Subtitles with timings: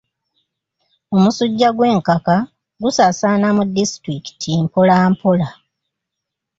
[1.15, 2.35] Omusujja gw'enkaka
[2.81, 5.49] gusaasaana mu disitulikiti mpola mpola.